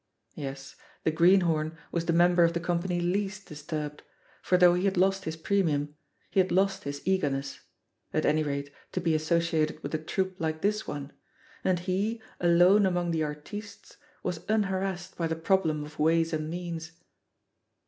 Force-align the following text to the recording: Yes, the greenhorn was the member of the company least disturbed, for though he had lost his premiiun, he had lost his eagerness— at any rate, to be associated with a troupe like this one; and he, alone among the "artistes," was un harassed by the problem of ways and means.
Yes, 0.33 0.75
the 1.03 1.11
greenhorn 1.11 1.77
was 1.91 2.07
the 2.07 2.11
member 2.11 2.43
of 2.43 2.53
the 2.53 2.59
company 2.59 2.99
least 2.99 3.45
disturbed, 3.45 4.01
for 4.41 4.57
though 4.57 4.73
he 4.73 4.85
had 4.85 4.97
lost 4.97 5.25
his 5.25 5.37
premiiun, 5.37 5.93
he 6.31 6.39
had 6.39 6.51
lost 6.51 6.85
his 6.85 7.03
eagerness— 7.05 7.59
at 8.11 8.25
any 8.25 8.41
rate, 8.41 8.73
to 8.93 8.99
be 8.99 9.13
associated 9.13 9.83
with 9.83 9.93
a 9.93 9.99
troupe 9.99 10.37
like 10.39 10.61
this 10.61 10.87
one; 10.87 11.13
and 11.63 11.81
he, 11.81 12.19
alone 12.39 12.87
among 12.87 13.11
the 13.11 13.23
"artistes," 13.23 13.97
was 14.23 14.41
un 14.49 14.63
harassed 14.63 15.15
by 15.17 15.27
the 15.27 15.35
problem 15.35 15.83
of 15.85 15.99
ways 15.99 16.33
and 16.33 16.49
means. 16.49 16.93